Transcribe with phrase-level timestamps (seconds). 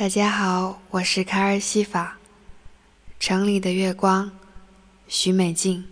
[0.00, 2.16] 大家好，我是卡尔西法。
[3.18, 4.30] 城里的月光，
[5.08, 5.84] 徐美静。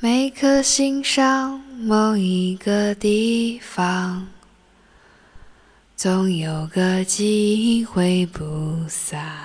[0.00, 4.26] 每颗心上某一个地方，
[5.94, 9.38] 总有个记忆挥不散。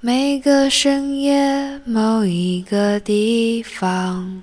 [0.00, 4.42] 每个深夜，某一个地方。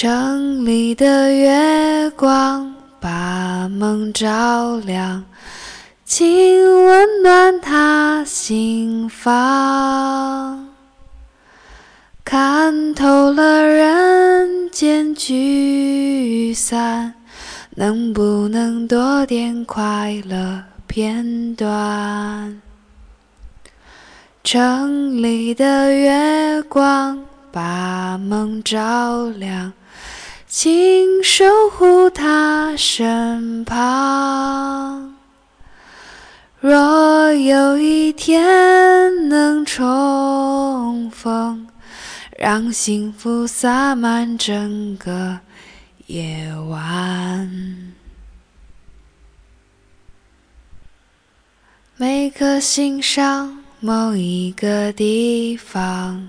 [0.00, 5.22] 城里的月光把梦照亮，
[6.06, 10.70] 请温暖他心房。
[12.24, 17.12] 看透了人间聚散，
[17.74, 22.62] 能不能多点快乐片段？
[24.42, 29.70] 城里的月光把梦照亮。
[30.52, 35.14] 请守护他身旁。
[36.58, 41.68] 若有一天能重逢，
[42.36, 45.38] 让幸福洒满整个
[46.08, 47.48] 夜晚。
[51.96, 56.28] 每颗心上某一个地方。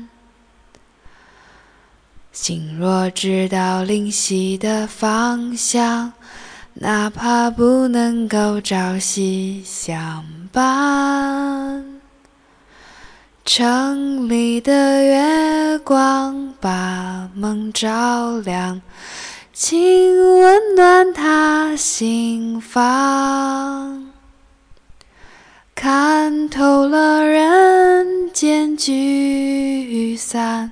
[2.31, 6.13] 心若知道灵犀的方向，
[6.75, 11.85] 哪怕不能够朝夕相伴。
[13.43, 18.81] 城里的月光把梦照亮，
[19.51, 24.09] 请温暖他心房。
[25.75, 30.71] 看透了人间聚散。